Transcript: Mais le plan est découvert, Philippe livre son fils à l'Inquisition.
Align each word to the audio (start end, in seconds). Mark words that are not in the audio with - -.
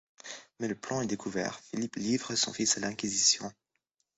Mais 0.59 0.67
le 0.67 0.73
plan 0.73 1.01
est 1.01 1.05
découvert, 1.05 1.59
Philippe 1.59 1.95
livre 1.97 2.33
son 2.33 2.51
fils 2.51 2.75
à 2.75 2.79
l'Inquisition. 2.81 3.51